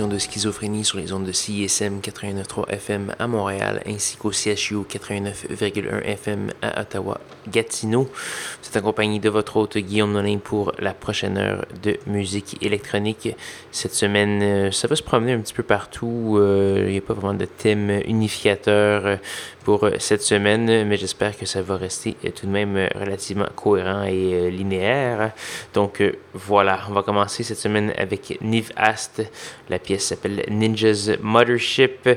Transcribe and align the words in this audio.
De 0.00 0.16
Schizophrénie 0.16 0.86
sur 0.86 0.96
les 0.96 1.12
ondes 1.12 1.26
de 1.26 1.32
CISM 1.32 2.00
89.3 2.00 2.66
FM 2.70 3.14
à 3.18 3.26
Montréal 3.26 3.82
ainsi 3.86 4.16
qu'au 4.16 4.32
CHU 4.32 4.86
89.1 4.88 6.02
FM 6.04 6.50
à 6.62 6.80
Ottawa-Gatineau. 6.80 8.04
Vous 8.04 8.68
êtes 8.68 8.76
accompagné 8.76 9.18
de 9.18 9.28
votre 9.28 9.58
hôte 9.58 9.76
Guillaume 9.76 10.12
Nolin 10.12 10.38
pour 10.38 10.72
la 10.78 10.94
prochaine 10.94 11.36
heure 11.36 11.66
de 11.82 11.98
musique 12.06 12.56
électronique. 12.62 13.36
Cette 13.70 13.92
semaine, 13.92 14.40
euh, 14.42 14.70
ça 14.70 14.88
va 14.88 14.96
se 14.96 15.02
promener 15.02 15.32
un 15.32 15.40
petit 15.40 15.52
peu 15.52 15.62
partout. 15.62 16.38
Euh, 16.38 16.84
il 16.86 16.92
n'y 16.92 16.98
a 16.98 17.02
pas 17.02 17.12
vraiment 17.12 17.34
de 17.34 17.44
thème 17.44 18.00
unificateur 18.06 19.18
pour 19.64 19.84
euh, 19.84 19.92
cette 19.98 20.22
semaine, 20.22 20.86
mais 20.86 20.96
j'espère 20.96 21.36
que 21.36 21.46
ça 21.46 21.62
va 21.62 21.76
rester 21.76 22.16
euh, 22.24 22.30
tout 22.30 22.46
de 22.46 22.50
même 22.50 22.76
euh, 22.76 22.88
relativement 22.94 23.46
cohérent 23.54 24.04
et 24.04 24.50
linéaire. 24.50 25.32
Donc 25.74 26.02
voilà, 26.34 26.80
on 26.88 26.92
va 26.92 27.02
commencer 27.02 27.42
cette 27.42 27.58
semaine 27.58 27.92
avec 27.96 28.38
Niv 28.42 28.70
Ast. 28.76 29.22
La 29.68 29.78
pièce 29.78 30.06
s'appelle 30.06 30.44
Ninja's 30.50 31.10
Mothership. 31.20 32.08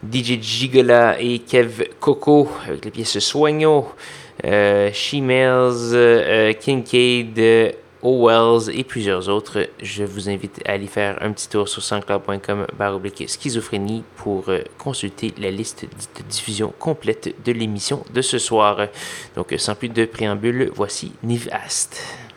DJ 0.00 0.40
Gigola 0.40 1.20
et 1.20 1.40
Kev 1.40 1.88
Coco 1.98 2.48
avec 2.68 2.84
la 2.84 2.90
pièce 2.92 3.18
Soigno. 3.18 3.88
Euh, 4.44 4.90
She-Mails, 4.92 6.54
Kincaid. 6.60 7.74
Wells 8.02 8.70
et 8.72 8.84
plusieurs 8.84 9.28
autres. 9.28 9.68
Je 9.82 10.04
vous 10.04 10.28
invite 10.28 10.60
à 10.66 10.72
aller 10.72 10.86
faire 10.86 11.18
un 11.20 11.32
petit 11.32 11.48
tour 11.48 11.68
sur 11.68 11.82
sanscloud.com 11.82 12.66
baroblique 12.78 13.28
schizophrénie 13.28 14.04
pour 14.16 14.48
euh, 14.48 14.62
consulter 14.78 15.34
la 15.38 15.50
liste 15.50 15.84
de 15.84 16.22
diffusion 16.28 16.72
complète 16.78 17.34
de 17.44 17.52
l'émission 17.52 18.04
de 18.12 18.22
ce 18.22 18.38
soir. 18.38 18.88
Donc 19.34 19.54
sans 19.58 19.74
plus 19.74 19.88
de 19.88 20.04
préambule, 20.04 20.70
voici 20.74 21.12
Nivast. 21.22 22.27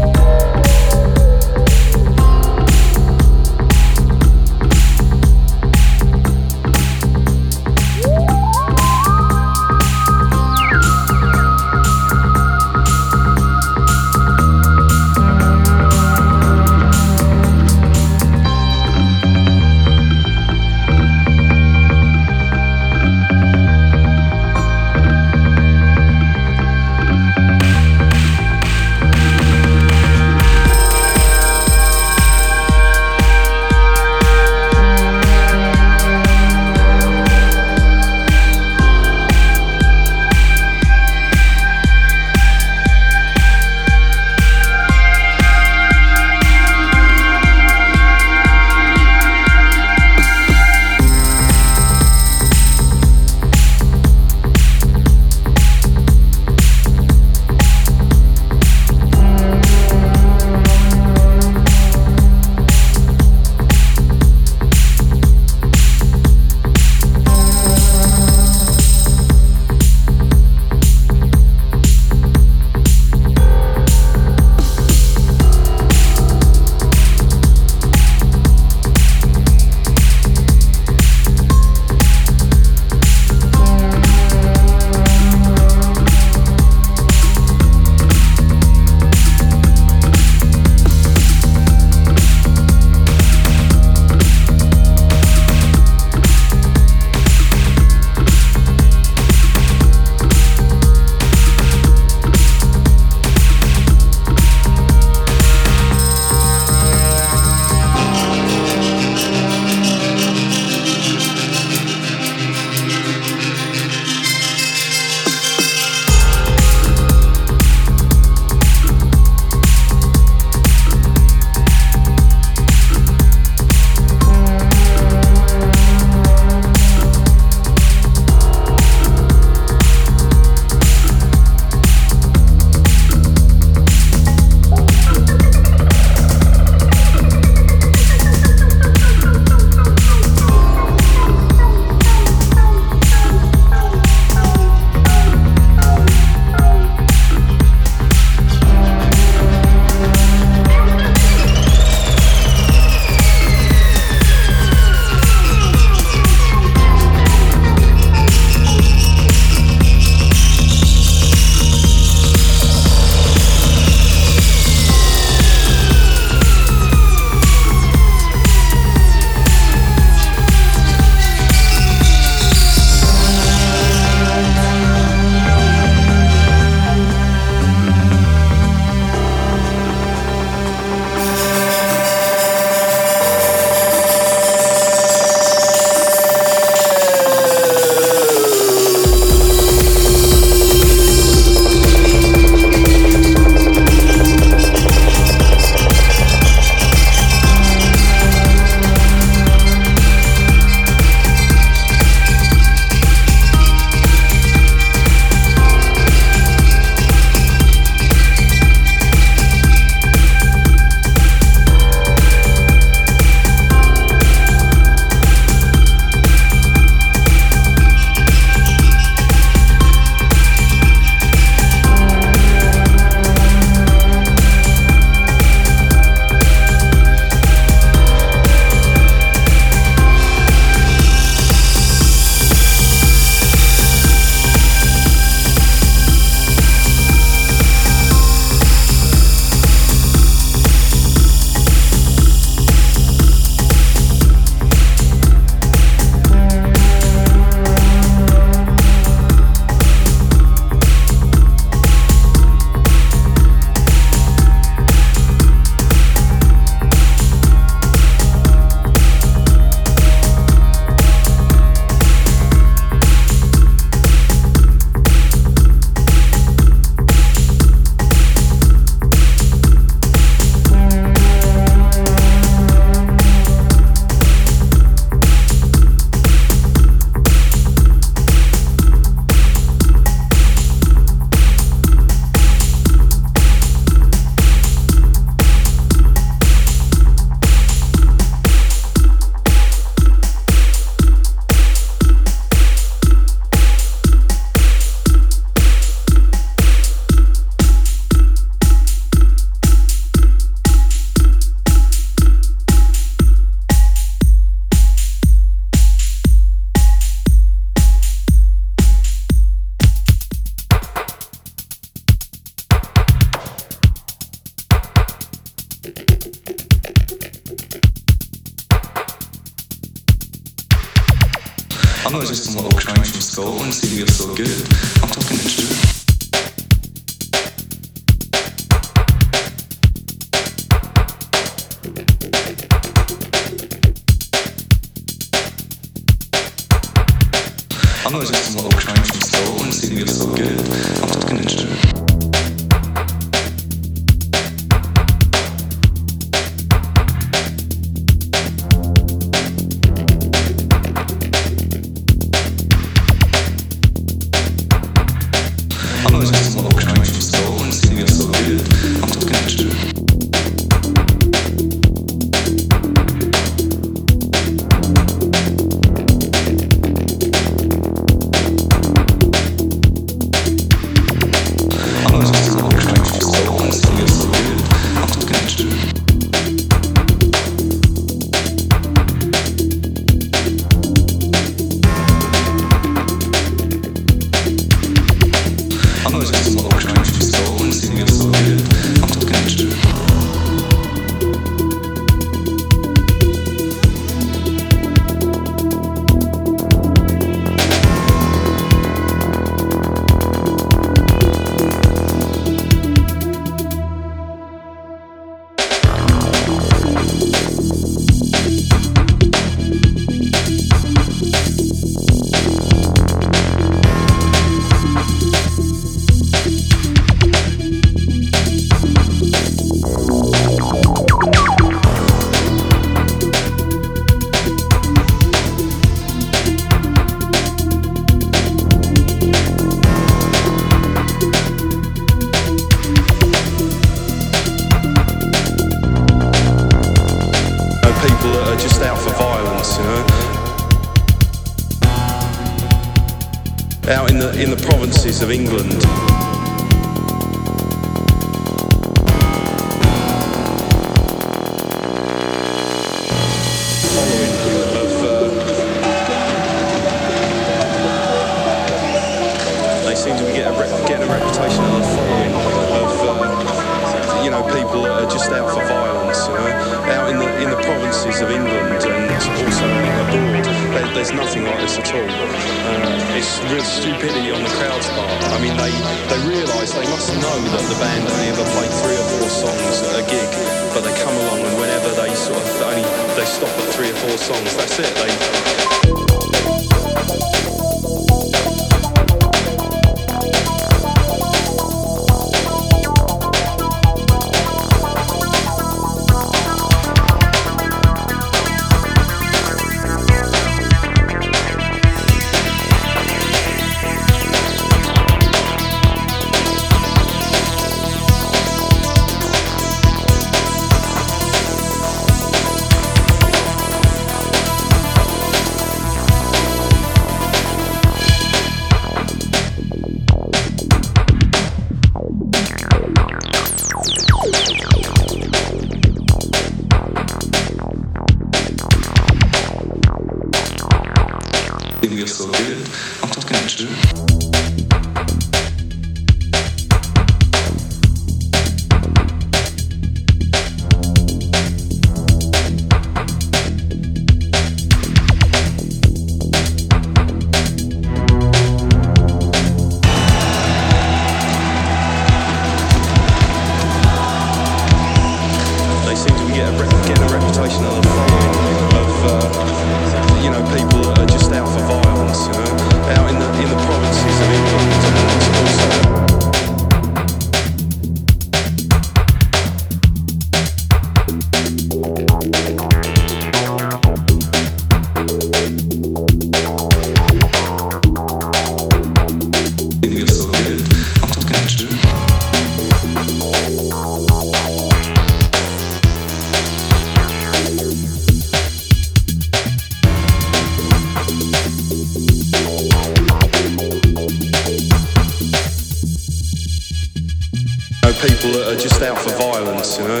out 598.86 598.98
for 598.98 599.10
violence, 599.18 599.78
you 599.78 599.88
know. 599.88 600.00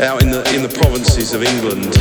Out 0.00 0.22
in 0.22 0.30
the 0.30 0.42
in 0.54 0.62
the 0.62 0.74
provinces 0.80 1.34
of 1.34 1.42
England. 1.42 1.94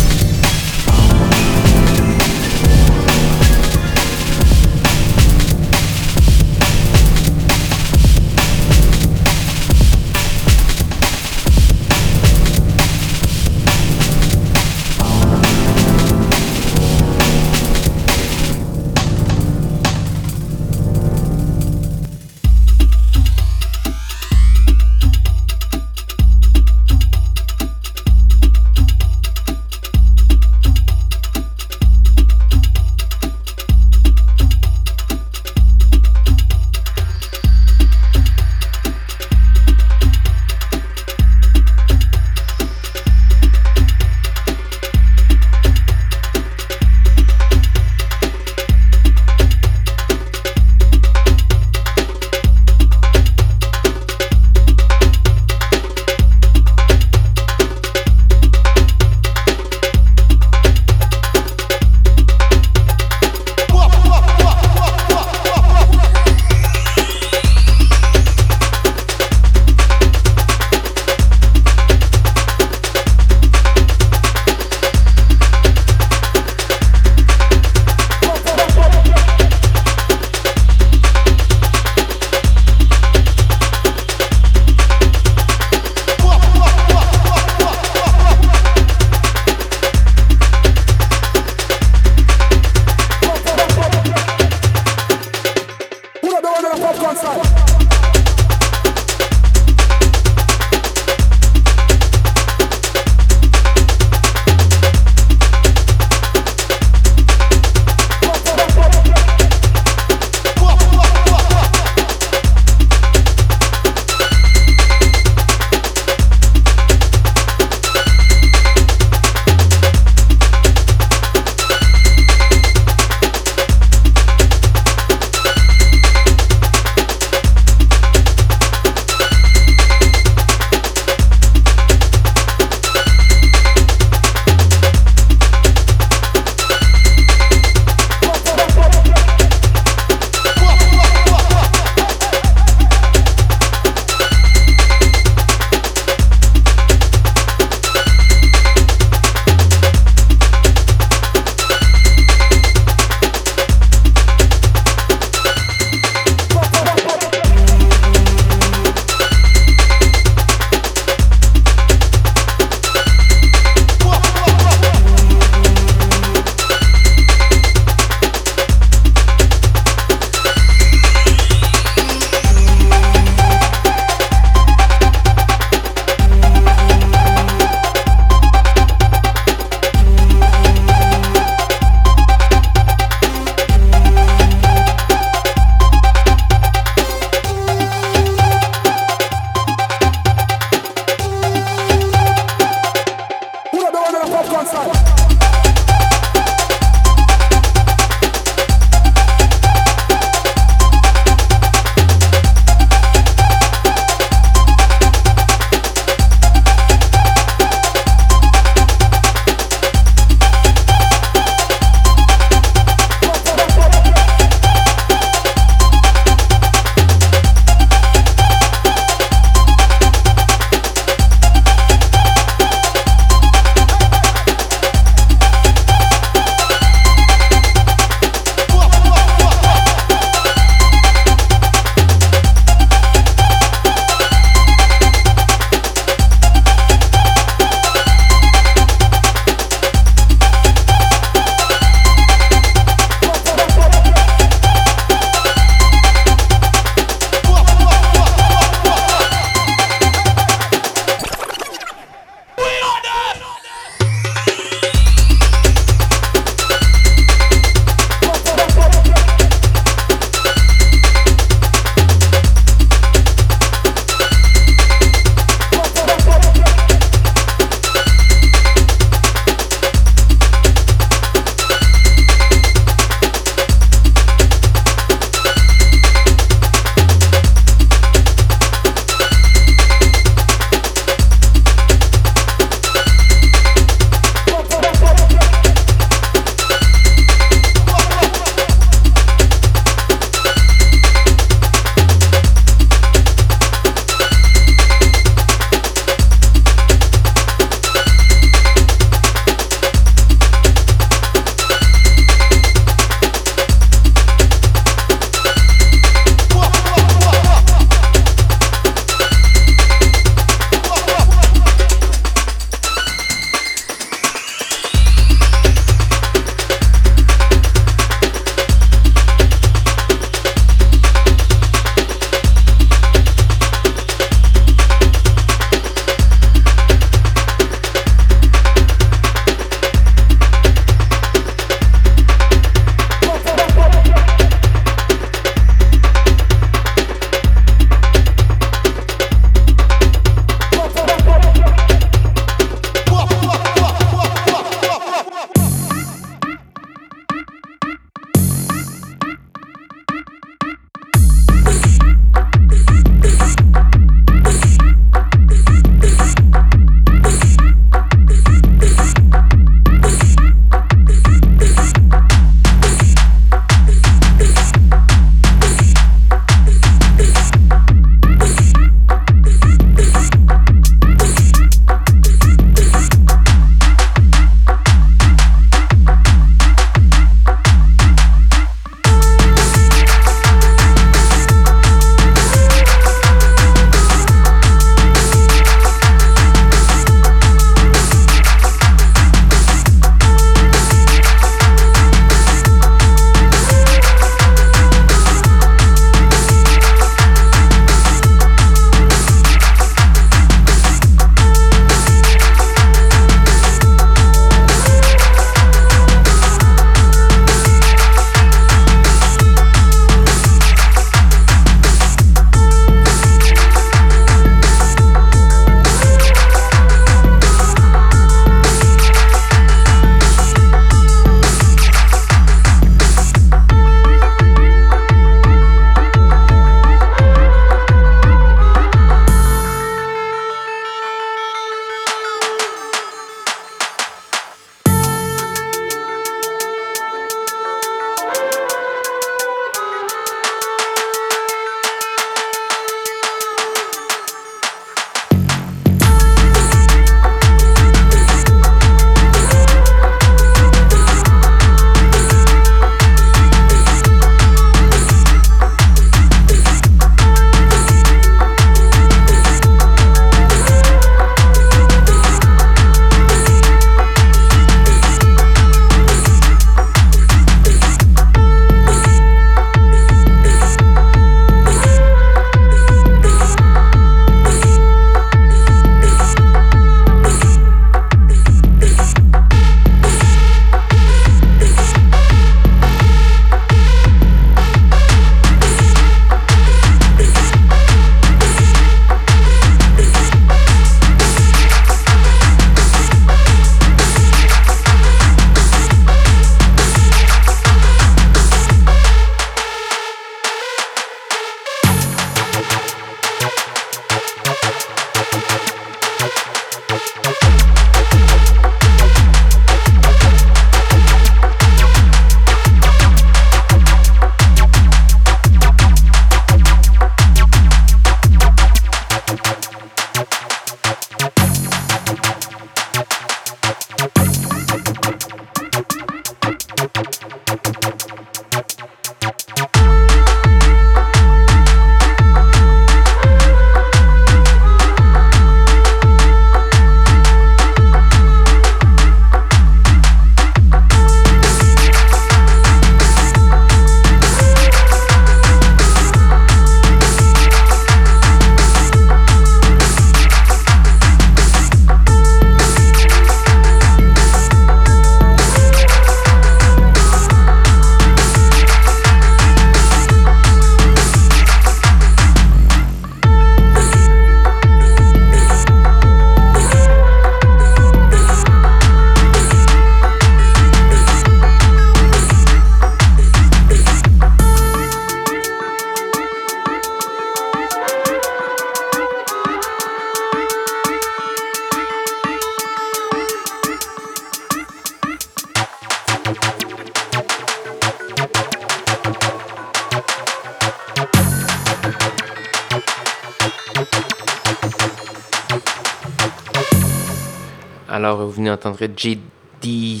JD 598.72 600.00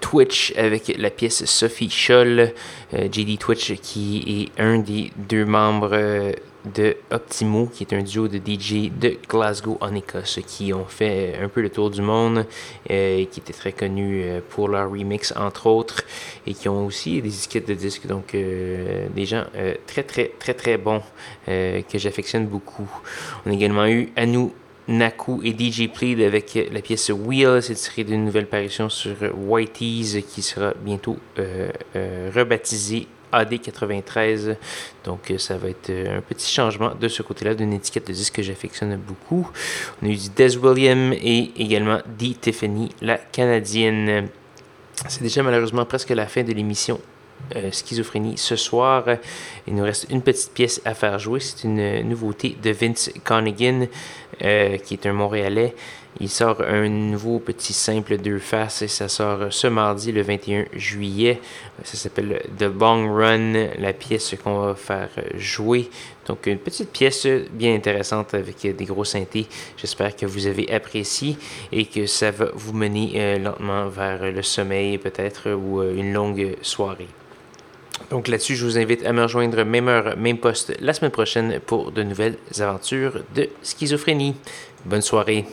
Twitch 0.00 0.54
avec 0.56 0.94
la 0.96 1.10
pièce 1.10 1.44
Sophie 1.44 1.90
Scholl. 1.90 2.52
Euh, 2.94 3.08
JD 3.10 3.38
Twitch 3.38 3.74
qui 3.80 4.50
est 4.56 4.60
un 4.60 4.78
des 4.78 5.12
deux 5.16 5.44
membres 5.44 5.90
euh, 5.92 6.32
de 6.64 6.96
Optimo, 7.10 7.66
qui 7.66 7.84
est 7.84 7.94
un 7.94 8.02
duo 8.02 8.28
de 8.28 8.38
DJ 8.38 8.90
de 8.90 9.16
Glasgow 9.28 9.78
en 9.80 9.94
Écosse, 9.94 10.40
qui 10.46 10.72
ont 10.72 10.84
fait 10.84 11.38
un 11.40 11.48
peu 11.48 11.62
le 11.62 11.70
tour 11.70 11.90
du 11.90 12.02
monde, 12.02 12.46
euh, 12.90 13.18
et 13.18 13.26
qui 13.26 13.40
étaient 13.40 13.52
très 13.52 13.72
connus 13.72 14.22
euh, 14.24 14.40
pour 14.48 14.68
leur 14.68 14.90
remix 14.90 15.32
entre 15.36 15.66
autres, 15.66 16.02
et 16.46 16.54
qui 16.54 16.68
ont 16.68 16.86
aussi 16.86 17.22
des 17.22 17.34
étiquettes 17.34 17.68
de 17.68 17.74
disques, 17.74 18.06
donc 18.06 18.34
euh, 18.34 19.08
des 19.14 19.26
gens 19.26 19.44
euh, 19.56 19.74
très 19.86 20.02
très 20.02 20.32
très 20.38 20.54
très 20.54 20.76
bons 20.76 21.02
euh, 21.48 21.82
que 21.82 21.98
j'affectionne 21.98 22.46
beaucoup. 22.46 22.88
On 23.46 23.50
a 23.50 23.54
également 23.54 23.86
eu 23.86 24.12
Anu 24.16 24.50
Naku 24.90 25.40
et 25.44 25.54
DJ 25.56 25.88
Plead 25.88 26.20
avec 26.20 26.58
la 26.72 26.82
pièce 26.82 27.10
Wheel, 27.10 27.62
c'est 27.62 27.74
tiré 27.74 28.04
d'une 28.04 28.24
nouvelle 28.24 28.46
parution 28.46 28.88
sur 28.88 29.14
Whitey's 29.36 30.18
qui 30.28 30.42
sera 30.42 30.74
bientôt 30.82 31.16
euh, 31.38 31.70
euh, 31.94 32.30
rebaptisée 32.34 33.06
AD93. 33.32 34.56
Donc, 35.04 35.30
euh, 35.30 35.38
ça 35.38 35.56
va 35.56 35.68
être 35.68 35.90
un 35.90 36.20
petit 36.20 36.52
changement 36.52 36.92
de 37.00 37.06
ce 37.06 37.22
côté-là 37.22 37.54
d'une 37.54 37.72
étiquette 37.72 38.08
de 38.08 38.12
disque 38.12 38.34
que 38.34 38.42
j'affectionne 38.42 38.96
beaucoup. 38.96 39.48
On 40.02 40.06
a 40.06 40.10
eu 40.10 40.16
du 40.16 40.28
Des 40.30 40.56
William 40.56 41.12
et 41.12 41.52
également 41.56 42.00
D. 42.18 42.34
Tiffany, 42.40 42.90
la 43.00 43.16
Canadienne. 43.16 44.28
C'est 45.08 45.22
déjà 45.22 45.44
malheureusement 45.44 45.84
presque 45.84 46.10
la 46.10 46.26
fin 46.26 46.42
de 46.42 46.52
l'émission 46.52 47.00
euh, 47.56 47.70
Schizophrénie 47.70 48.38
ce 48.38 48.56
soir. 48.56 49.04
Il 49.66 49.74
nous 49.74 49.84
reste 49.84 50.06
une 50.10 50.22
petite 50.22 50.52
pièce 50.52 50.80
à 50.84 50.94
faire 50.94 51.18
jouer. 51.18 51.40
C'est 51.40 51.64
une 51.64 52.08
nouveauté 52.08 52.56
de 52.62 52.70
Vince 52.70 53.10
Connigan, 53.24 53.86
euh, 54.42 54.76
qui 54.78 54.94
est 54.94 55.06
un 55.06 55.12
Montréalais. 55.12 55.74
Il 56.18 56.28
sort 56.28 56.60
un 56.62 56.88
nouveau 56.88 57.38
petit 57.38 57.72
simple 57.72 58.18
deux 58.18 58.40
faces 58.40 58.82
et 58.82 58.88
ça 58.88 59.08
sort 59.08 59.46
ce 59.50 59.68
mardi 59.68 60.10
le 60.10 60.22
21 60.22 60.64
juillet. 60.74 61.40
Ça 61.84 61.96
s'appelle 61.96 62.42
The 62.58 62.64
Bong 62.64 63.08
Run, 63.10 63.68
la 63.78 63.92
pièce 63.92 64.34
qu'on 64.42 64.58
va 64.58 64.74
faire 64.74 65.08
jouer. 65.36 65.88
Donc 66.26 66.46
une 66.46 66.58
petite 66.58 66.90
pièce 66.90 67.26
bien 67.52 67.74
intéressante 67.74 68.34
avec 68.34 68.60
des 68.76 68.84
gros 68.84 69.04
synthés. 69.04 69.46
J'espère 69.76 70.16
que 70.16 70.26
vous 70.26 70.46
avez 70.46 70.70
apprécié 70.72 71.36
et 71.70 71.86
que 71.86 72.06
ça 72.06 72.32
va 72.32 72.46
vous 72.54 72.72
mener 72.72 73.12
euh, 73.14 73.38
lentement 73.38 73.88
vers 73.88 74.30
le 74.30 74.42
sommeil 74.42 74.98
peut-être 74.98 75.52
ou 75.52 75.80
euh, 75.80 75.94
une 75.94 76.12
longue 76.12 76.56
soirée. 76.60 77.08
Donc 78.10 78.28
là-dessus, 78.28 78.56
je 78.56 78.64
vous 78.64 78.78
invite 78.78 79.04
à 79.04 79.12
me 79.12 79.22
rejoindre 79.22 79.62
même 79.64 79.88
heure, 79.88 80.16
même 80.16 80.38
poste 80.38 80.72
la 80.80 80.92
semaine 80.92 81.10
prochaine 81.10 81.60
pour 81.64 81.92
de 81.92 82.02
nouvelles 82.02 82.36
aventures 82.58 83.22
de 83.34 83.48
schizophrénie. 83.62 84.34
Bonne 84.84 85.02
soirée. 85.02 85.44